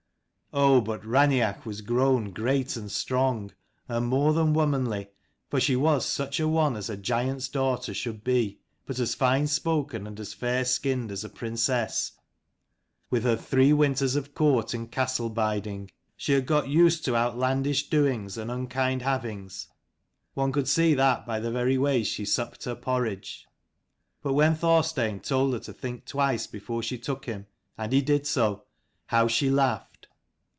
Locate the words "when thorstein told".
24.33-25.53